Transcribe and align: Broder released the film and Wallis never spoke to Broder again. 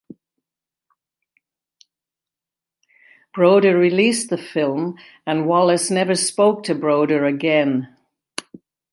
Broder 3.35 3.77
released 3.77 4.31
the 4.31 4.37
film 4.39 4.97
and 5.27 5.45
Wallis 5.45 5.91
never 5.91 6.15
spoke 6.15 6.63
to 6.63 6.73
Broder 6.73 7.25
again. 7.25 7.95